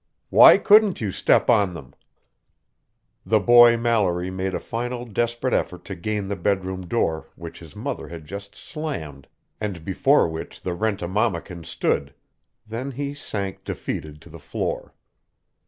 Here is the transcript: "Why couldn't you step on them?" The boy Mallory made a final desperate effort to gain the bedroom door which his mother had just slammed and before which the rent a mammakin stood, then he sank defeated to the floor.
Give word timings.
"Why 0.31 0.57
couldn't 0.57 0.99
you 0.99 1.11
step 1.11 1.47
on 1.47 1.75
them?" 1.75 1.93
The 3.23 3.39
boy 3.39 3.77
Mallory 3.77 4.31
made 4.31 4.55
a 4.55 4.59
final 4.59 5.05
desperate 5.05 5.53
effort 5.53 5.85
to 5.85 5.95
gain 5.95 6.27
the 6.27 6.35
bedroom 6.35 6.87
door 6.87 7.29
which 7.35 7.59
his 7.59 7.75
mother 7.75 8.07
had 8.07 8.25
just 8.25 8.55
slammed 8.55 9.27
and 9.59 9.85
before 9.85 10.27
which 10.27 10.63
the 10.63 10.73
rent 10.73 11.03
a 11.03 11.07
mammakin 11.07 11.63
stood, 11.65 12.15
then 12.65 12.89
he 12.93 13.13
sank 13.13 13.63
defeated 13.63 14.23
to 14.23 14.31
the 14.31 14.39
floor. 14.39 14.95